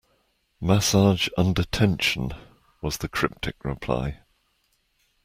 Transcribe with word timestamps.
Massage 0.59 1.29
under 1.37 1.63
tension, 1.63 2.31
was 2.81 2.97
the 2.97 3.07
cryptic 3.07 3.63
reply. 3.63 4.21